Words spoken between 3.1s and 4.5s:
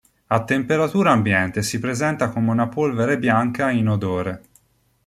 bianca inodore.